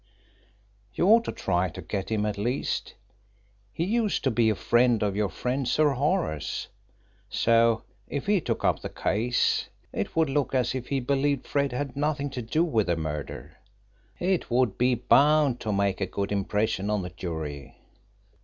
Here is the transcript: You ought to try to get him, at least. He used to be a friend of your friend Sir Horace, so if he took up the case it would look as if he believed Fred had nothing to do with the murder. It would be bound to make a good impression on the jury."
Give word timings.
You 0.95 1.07
ought 1.09 1.25
to 1.25 1.31
try 1.31 1.69
to 1.69 1.79
get 1.79 2.09
him, 2.09 2.25
at 2.25 2.35
least. 2.39 2.95
He 3.71 3.83
used 3.83 4.23
to 4.23 4.31
be 4.31 4.49
a 4.49 4.55
friend 4.55 5.03
of 5.03 5.15
your 5.15 5.29
friend 5.29 5.67
Sir 5.67 5.91
Horace, 5.91 6.69
so 7.29 7.83
if 8.07 8.25
he 8.25 8.41
took 8.41 8.65
up 8.65 8.81
the 8.81 8.89
case 8.89 9.69
it 9.93 10.15
would 10.15 10.27
look 10.27 10.55
as 10.55 10.73
if 10.73 10.87
he 10.87 10.99
believed 10.99 11.45
Fred 11.45 11.71
had 11.71 11.95
nothing 11.95 12.31
to 12.31 12.41
do 12.41 12.63
with 12.63 12.87
the 12.87 12.95
murder. 12.97 13.57
It 14.19 14.49
would 14.49 14.75
be 14.75 14.95
bound 14.95 15.59
to 15.59 15.71
make 15.71 16.01
a 16.01 16.07
good 16.07 16.31
impression 16.31 16.89
on 16.89 17.03
the 17.03 17.11
jury." 17.11 17.77